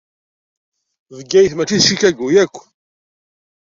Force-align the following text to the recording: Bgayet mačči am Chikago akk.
Bgayet 1.17 1.53
mačči 1.55 1.75
am 1.77 1.83
Chikago 1.85 2.27
akk. 2.43 2.55